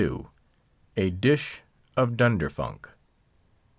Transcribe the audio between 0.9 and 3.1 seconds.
A DISH OF DUNDERFUNK.